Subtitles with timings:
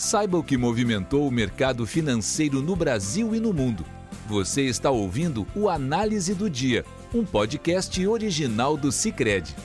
[0.00, 3.84] Saiba o que movimentou o mercado financeiro no Brasil e no mundo.
[4.28, 9.56] Você está ouvindo o Análise do Dia, um podcast original do Cicred.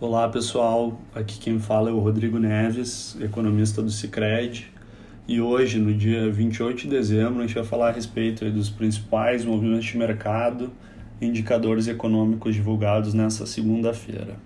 [0.00, 4.72] Olá pessoal, aqui quem fala é o Rodrigo Neves, economista do Cicred.
[5.28, 9.44] E hoje, no dia 28 de dezembro, a gente vai falar a respeito dos principais
[9.44, 10.72] movimentos de mercado
[11.20, 14.38] indicadores econômicos divulgados nessa segunda-feira.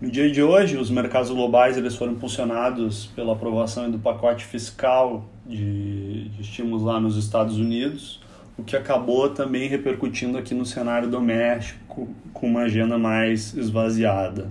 [0.00, 5.26] No dia de hoje, os mercados globais eles foram impulsionados pela aprovação do pacote fiscal
[5.46, 8.18] de, de estímulos lá nos Estados Unidos,
[8.56, 14.50] o que acabou também repercutindo aqui no cenário doméstico com uma agenda mais esvaziada.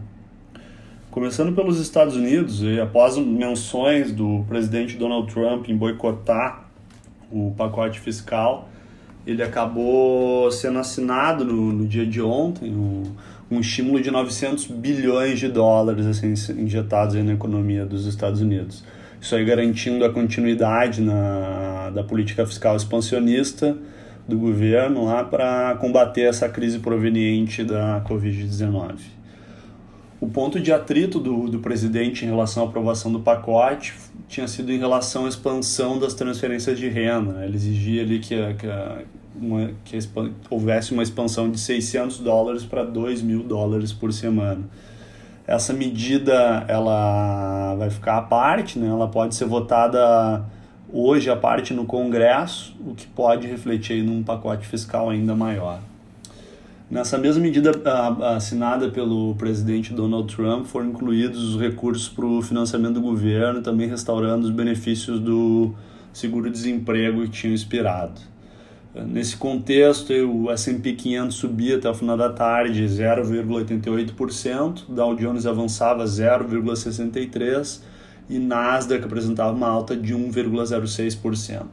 [1.09, 6.69] Começando pelos Estados Unidos, e após menções do presidente Donald Trump em boicotar
[7.31, 8.69] o pacote fiscal,
[9.25, 13.03] ele acabou sendo assinado no, no dia de ontem, um,
[13.51, 18.83] um estímulo de 900 bilhões de dólares assim, injetados na economia dos Estados Unidos.
[19.19, 23.75] Isso aí garantindo a continuidade na, da política fiscal expansionista
[24.27, 29.19] do governo lá para combater essa crise proveniente da Covid-19.
[30.21, 33.93] O ponto de atrito do, do presidente em relação à aprovação do pacote
[34.27, 37.43] tinha sido em relação à expansão das transferências de renda.
[37.45, 38.99] Ele exigia ali que, que, a,
[39.35, 39.97] uma, que
[40.49, 44.63] houvesse uma expansão de 600 dólares para 2 mil dólares por semana.
[45.45, 48.87] Essa medida ela vai ficar à parte, né?
[48.87, 50.45] ela pode ser votada
[50.91, 55.79] hoje à parte no Congresso, o que pode refletir num pacote fiscal ainda maior.
[56.89, 57.71] Nessa mesma medida
[58.35, 63.87] assinada pelo presidente Donald Trump, foram incluídos os recursos para o financiamento do governo, também
[63.87, 65.71] restaurando os benefícios do
[66.11, 68.19] seguro-desemprego que tinham expirado.
[69.05, 76.03] Nesse contexto, o S&P 500 subia até o final da tarde 0,88%, Dow Jones avançava
[76.05, 77.79] 0,63%
[78.29, 81.65] e Nasdaq apresentava uma alta de 1,06%.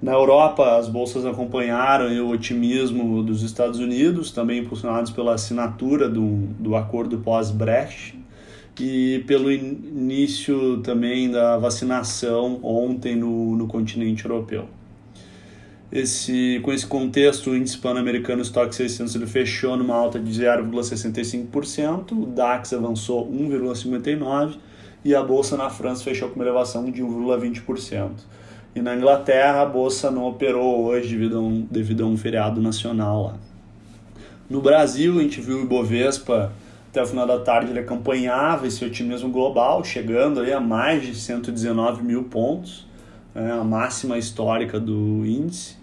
[0.00, 6.46] Na Europa, as bolsas acompanharam o otimismo dos Estados Unidos, também impulsionados pela assinatura do,
[6.60, 8.16] do acordo pós-Brecht
[8.78, 14.68] e pelo início também da vacinação ontem no, no continente europeu.
[15.90, 22.12] Esse, com esse contexto, o índice pan-americano Stock 600 ele fechou numa alta de 0,65%,
[22.12, 24.58] o DAX avançou 1,59%
[25.04, 28.10] e a bolsa na França fechou com uma elevação de 1,20%.
[28.74, 32.60] E na Inglaterra a bolsa não operou hoje devido a um, devido a um feriado
[32.60, 33.36] nacional lá.
[34.50, 36.52] No Brasil, a gente viu o Ibovespa
[36.90, 41.14] até o final da tarde ele acompanhava esse otimismo global, chegando aí a mais de
[41.14, 42.86] 119 mil pontos,
[43.34, 45.77] né, a máxima histórica do índice.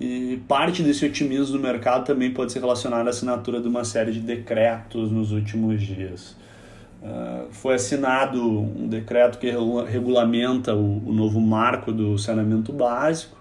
[0.00, 4.12] E parte desse otimismo do mercado também pode ser relacionado à assinatura de uma série
[4.12, 6.36] de decretos nos últimos dias.
[7.02, 9.50] Uh, foi assinado um decreto que
[9.88, 13.38] regulamenta o, o novo marco do saneamento básico,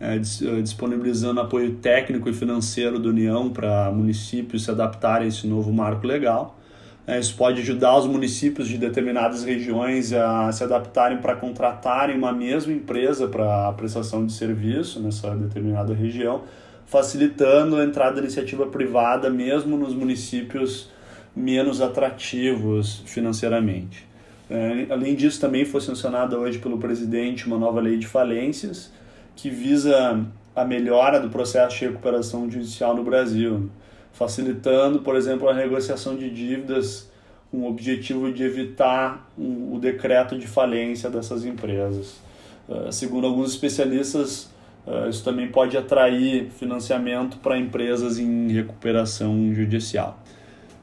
[0.00, 5.70] é, disponibilizando apoio técnico e financeiro da União para municípios se adaptarem a esse novo
[5.70, 6.58] marco legal.
[7.06, 12.32] É, isso pode ajudar os municípios de determinadas regiões a se adaptarem para contratarem uma
[12.32, 16.42] mesma empresa para a prestação de serviço nessa determinada região,
[16.86, 20.90] facilitando a entrada da iniciativa privada mesmo nos municípios
[21.34, 24.06] menos atrativos financeiramente.
[24.50, 28.92] É, além disso, também foi sancionada hoje pelo presidente uma nova lei de falências
[29.36, 33.70] que visa a melhora do processo de recuperação judicial no Brasil
[34.12, 37.10] facilitando, por exemplo, a negociação de dívidas
[37.50, 42.20] com o objetivo de evitar o decreto de falência dessas empresas.
[42.68, 44.48] Uh, segundo alguns especialistas,
[44.86, 50.22] uh, isso também pode atrair financiamento para empresas em recuperação judicial.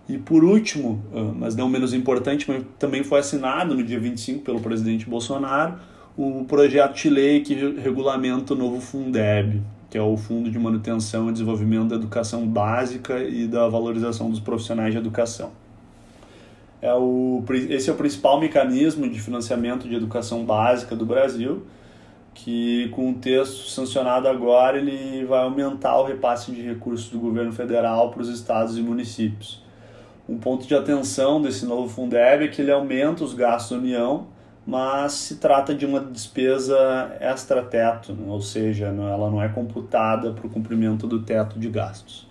[0.09, 2.45] E por último, uh, mas não menos importante,
[2.77, 5.79] também foi assinado no dia 25 pelo presidente Bolsonaro
[6.17, 11.29] o projeto de lei que regulamenta o novo Fundeb, que é o Fundo de Manutenção
[11.29, 15.51] e Desenvolvimento da Educação Básica e da Valorização dos Profissionais de Educação.
[16.81, 21.63] É o, esse é o principal mecanismo de financiamento de educação básica do Brasil,
[22.33, 27.51] que com o texto sancionado agora ele vai aumentar o repasse de recursos do governo
[27.51, 29.63] federal para os estados e municípios.
[30.29, 34.27] Um ponto de atenção desse novo Fundeb é que ele aumenta os gastos da União,
[34.67, 38.25] mas se trata de uma despesa extra-teto, né?
[38.27, 42.27] ou seja, ela não é computada para o cumprimento do teto de gastos.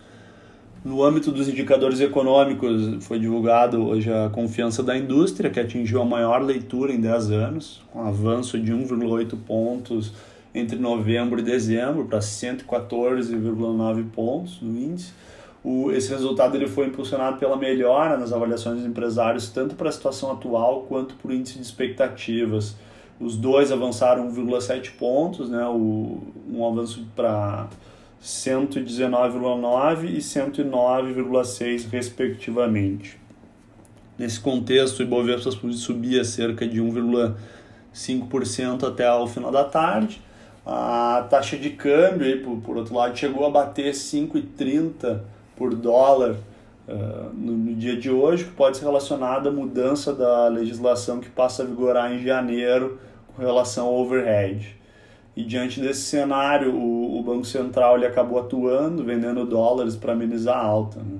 [0.84, 6.04] No âmbito dos indicadores econômicos, foi divulgado hoje a confiança da indústria, que atingiu a
[6.04, 10.12] maior leitura em 10 anos, com um avanço de 1,8 pontos
[10.54, 15.12] entre novembro e dezembro, para 114,9 pontos no índice,
[15.66, 19.92] O, esse resultado ele foi impulsionado pela melhora nas avaliações dos empresários, tanto para a
[19.92, 22.76] situação atual quanto para o índice de expectativas.
[23.18, 25.66] Os dois avançaram 1,7 pontos, né?
[25.66, 27.66] o, um avanço para
[28.22, 33.18] 119,9 e 109,6 respectivamente.
[34.16, 40.22] Nesse contexto, o Ibovespa subia cerca de 1,5% até o final da tarde.
[40.64, 46.36] A taxa de câmbio, por, por outro lado, chegou a bater 5,30 por dólar
[46.86, 51.30] uh, no, no, dia de hoje, que pode ser relacionado à mudança da legislação que
[51.30, 52.98] passa a vigorar em janeiro
[53.34, 54.76] com relação ao overhead.
[55.36, 60.56] E diante desse cenário, o, o Banco Central ele acabou atuando, vendendo dólares para amenizar
[60.56, 61.00] a alta.
[61.00, 61.18] Né?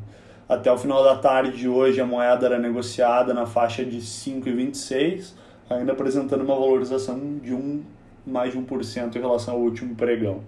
[0.49, 5.33] Até o final da tarde de hoje, a moeda era negociada na faixa de 5,26,
[5.69, 7.83] ainda apresentando uma valorização de um,
[8.27, 10.43] mais de 1% em relação ao último pregão.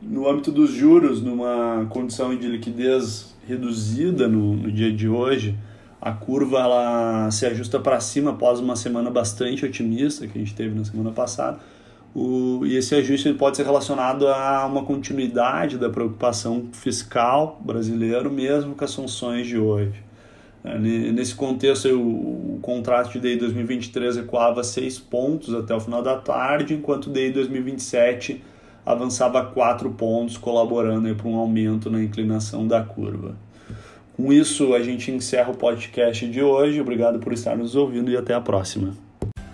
[0.00, 5.56] No âmbito dos juros, numa condição de liquidez reduzida no, no dia de hoje,
[6.00, 10.54] a curva ela se ajusta para cima após uma semana bastante otimista que a gente
[10.54, 11.58] teve na semana passada.
[12.14, 18.76] O, e esse ajuste pode ser relacionado a uma continuidade da preocupação fiscal brasileiro, mesmo
[18.76, 20.00] com as sanções de hoje.
[20.64, 26.02] É, nesse contexto, o, o contrato de DI 2023 ecoava 6 pontos até o final
[26.02, 28.42] da tarde, enquanto o DI 2027
[28.88, 33.36] avançava 4 pontos, colaborando para um aumento na inclinação da curva.
[34.16, 36.80] Com isso, a gente encerra o podcast de hoje.
[36.80, 38.94] Obrigado por estar nos ouvindo e até a próxima.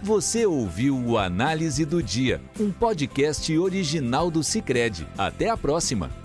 [0.00, 5.06] Você ouviu o Análise do Dia, um podcast original do Cicred.
[5.18, 6.23] Até a próxima!